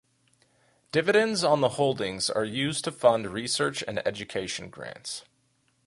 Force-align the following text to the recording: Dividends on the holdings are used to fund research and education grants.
Dividends 0.91 1.43
on 1.43 1.61
the 1.61 1.69
holdings 1.77 2.31
are 2.31 2.43
used 2.43 2.85
to 2.85 2.91
fund 2.91 3.27
research 3.29 3.83
and 3.87 3.99
education 4.07 4.71
grants. 4.71 5.25